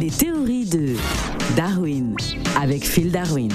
[0.00, 0.96] Les théories de
[1.56, 2.16] Darwin
[2.58, 3.50] avec Phil Darwin.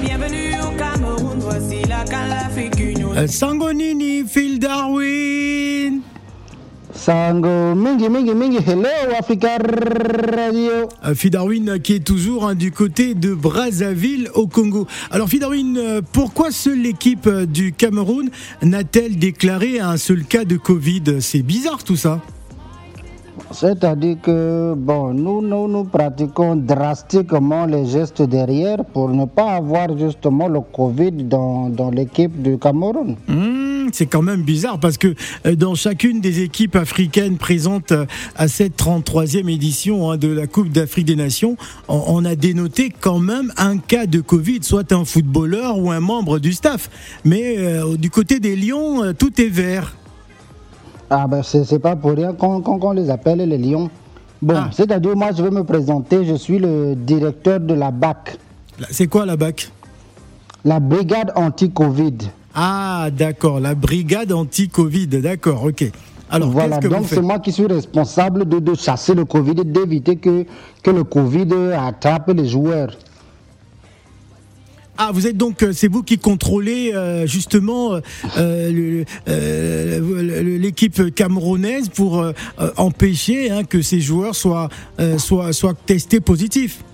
[0.00, 0.54] Bienvenue
[7.04, 10.88] Sango mingi mingi mingi hello Africa Radio.
[11.04, 14.86] Euh, Phil Darwin euh, qui est toujours hein, du côté de Brazzaville au Congo.
[15.10, 18.30] Alors Phil Darwin, euh, pourquoi seule l'équipe du Cameroun
[18.62, 21.20] n'a-t-elle déclaré un seul cas de Covid?
[21.20, 22.20] C'est bizarre tout ça.
[23.50, 29.96] C'est-à-dire que bon, nous, nous nous pratiquons drastiquement les gestes derrière pour ne pas avoir
[29.98, 33.16] justement le Covid dans, dans l'équipe du Cameroun.
[33.94, 35.14] C'est quand même bizarre parce que
[35.46, 40.48] euh, dans chacune des équipes africaines présentes euh, à cette 33e édition hein, de la
[40.48, 45.04] Coupe d'Afrique des Nations, on, a dénoté quand même un cas de Covid, soit un
[45.04, 46.90] footballeur ou un membre du staff.
[47.24, 49.94] Mais euh, du côté des Lions, tout est vert.
[51.08, 53.88] Ah ben c'est pas pour rien qu'on les appelle les lions.
[54.42, 54.70] Bon, Ah.
[54.72, 58.38] c'est-à-dire moi je vais me présenter, je suis le directeur de la BAC,
[58.90, 59.70] C'est quoi la BAC
[60.64, 62.16] la brigade anti-Covid.
[62.54, 65.90] Ah, d'accord, la brigade anti-Covid, d'accord, ok.
[66.30, 69.64] Alors, voilà, que donc c'est moi qui suis responsable de, de chasser le Covid et
[69.64, 70.46] d'éviter que,
[70.82, 72.96] que le Covid attrape les joueurs.
[74.96, 77.98] Ah, vous êtes donc, euh, c'est vous qui contrôlez euh, justement
[78.38, 82.24] euh, l'équipe camerounaise pour
[82.76, 84.68] empêcher hein, que ces joueurs soient,
[85.18, 86.84] soient, soient testés positifs.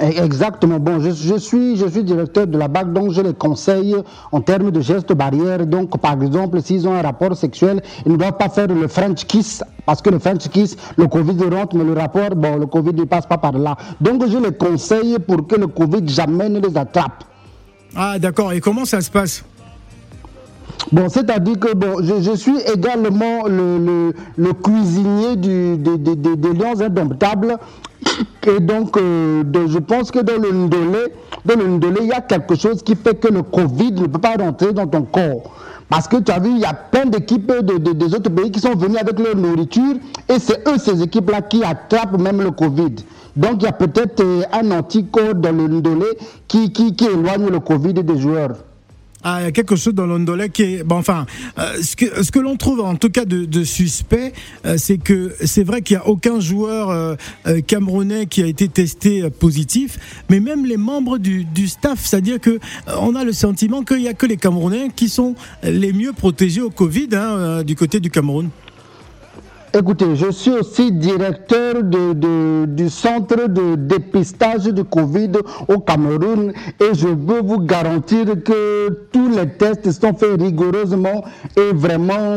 [0.00, 0.78] Eh, Exactement.
[0.78, 3.94] Bon, je, je suis, je suis directeur de la BAC, donc je les conseille
[4.32, 5.66] en termes de gestes barrières.
[5.66, 9.24] Donc, par exemple, s'ils ont un rapport sexuel, ils ne doivent pas faire le French
[9.26, 12.94] kiss, parce que le French kiss, le Covid rentre, mais le rapport, bon, le Covid
[12.94, 13.76] ne passe pas par là.
[14.00, 17.24] Donc, je les conseille pour que le Covid jamais ne les attrape.
[17.94, 19.44] Ah, d'accord, et comment ça se passe?
[20.90, 26.16] Bon, c'est-à-dire que bon, je, je suis également le, le, le cuisinier du, des, des,
[26.16, 27.56] des- des lions indomptables.
[28.46, 31.12] Et donc, euh, de- je pense que dans le Ndolé,
[31.44, 34.34] dans le il y a quelque chose qui fait que le Covid ne peut pas
[34.38, 35.52] rentrer dans ton corps.
[35.88, 38.50] Parce que tu as vu, il y a plein d'équipes de, de- des autres pays
[38.50, 39.94] qui sont venus avec leur nourriture
[40.28, 42.94] et c'est eux, ces équipes-là, qui attrapent même le Covid.
[43.36, 46.06] Donc, il y a peut-être euh, un anticorps dans le Ndolé
[46.48, 48.52] qui, qui, qui éloigne le Covid des joueurs.
[49.24, 50.82] Ah, il y a quelque chose dans l'Ondolais qui est.
[50.82, 51.26] Bon, enfin,
[51.58, 54.32] euh, ce que, ce que l'on trouve en tout cas de, de suspect,
[54.66, 57.14] euh, c'est que c'est vrai qu'il n'y a aucun joueur euh,
[57.46, 62.04] euh, camerounais qui a été testé euh, positif, mais même les membres du, du staff,
[62.04, 62.58] c'est-à-dire que euh,
[62.98, 66.60] on a le sentiment qu'il n'y a que les Camerounais qui sont les mieux protégés
[66.60, 68.50] au Covid hein, du côté du Cameroun.
[69.74, 75.30] Écoutez, je suis aussi directeur du centre de dépistage du Covid
[75.66, 81.24] au Cameroun et je veux vous garantir que tous les tests sont faits rigoureusement
[81.56, 82.36] et vraiment,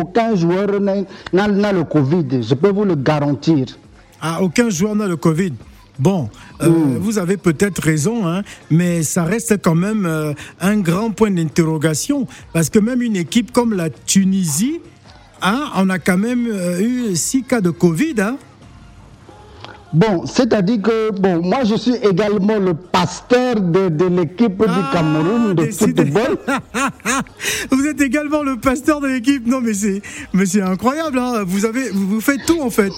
[0.00, 3.66] aucun joueur n'a- n'a le Covid, je peux vous le garantir.
[4.20, 5.52] Ah, aucun joueur n'a le Covid.
[5.98, 6.28] Bon,
[6.62, 6.68] euh,
[7.00, 12.26] vous avez peut-être raison, hein, mais ça reste quand même euh, un grand point d'interrogation,
[12.52, 14.80] parce que même une équipe comme la Tunisie,
[15.40, 18.14] hein, on a quand même euh, eu six cas de Covid.
[18.18, 18.36] Hein.
[19.94, 24.90] Bon, c'est-à-dire que, bon, moi je suis également le pasteur de, de l'équipe du Ah,
[24.92, 26.36] Cameroun de football.
[27.70, 29.46] vous êtes également le pasteur de l'équipe.
[29.46, 30.02] Non, mais c'est,
[30.34, 31.18] mais c'est incroyable.
[31.18, 31.44] Hein.
[31.46, 32.92] Vous avez, vous, vous faites tout en fait.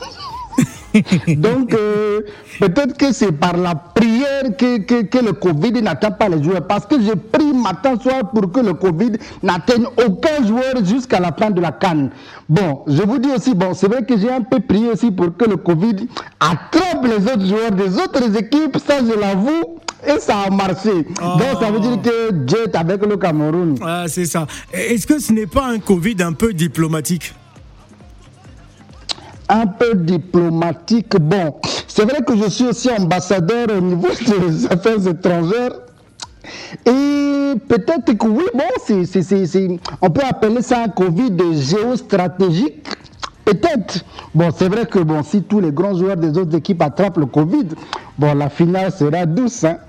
[1.36, 2.20] Donc, euh,
[2.60, 6.66] peut-être que c'est par la prière que, que, que le Covid n'atteint pas les joueurs.
[6.66, 11.32] Parce que j'ai pris matin soir pour que le Covid n'atteigne aucun joueur jusqu'à la
[11.32, 12.10] fin de la canne.
[12.48, 15.36] Bon, je vous dis aussi, bon, c'est vrai que j'ai un peu prié aussi pour
[15.36, 16.08] que le Covid
[16.40, 19.78] attrape les autres joueurs des autres équipes, ça je l'avoue.
[20.06, 20.92] Et ça a marché.
[20.92, 23.74] Donc ça veut dire que Dieu est avec le Cameroun.
[23.82, 24.46] Ah, c'est ça.
[24.72, 27.34] Est-ce que ce n'est pas un Covid un peu diplomatique?
[29.48, 31.16] Un peu diplomatique.
[31.20, 31.54] Bon,
[31.86, 35.72] c'est vrai que je suis aussi ambassadeur au niveau des affaires étrangères.
[36.86, 42.86] Et peut-être que oui, bon, c'est- c'est- c'est- on peut appeler ça un Covid géostratégique.
[43.44, 44.04] Peut-être.
[44.34, 47.24] Bon, c'est vrai que bon, si tous les grands joueurs des autres équipes attrapent le
[47.26, 47.68] Covid,
[48.18, 49.64] bon, la finale sera douce.
[49.64, 49.78] Hein?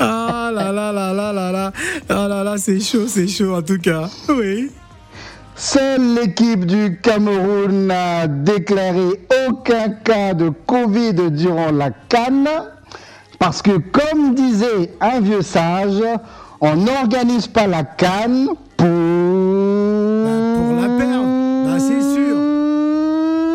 [0.00, 1.72] Ah là là là là là là.
[2.08, 4.08] Ah là là, c'est chaud, c'est chaud en tout cas.
[4.28, 4.70] Oui.
[5.56, 12.48] Seule l'équipe du Cameroun n'a déclaré aucun cas de Covid durant la Cannes.
[13.38, 16.02] Parce que, comme disait un vieux sage,
[16.60, 18.86] on n'organise pas la Cannes pour
[20.98, 21.64] perdre.
[21.64, 22.36] Bah, c'est sûr.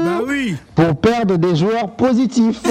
[0.05, 0.55] Bah oui.
[0.75, 2.61] Pour perdre des joueurs positifs.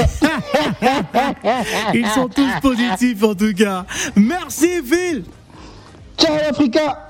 [1.94, 3.84] Ils sont tous positifs en tout cas.
[4.16, 5.24] Merci Phil.
[6.16, 7.04] Ciao Africa.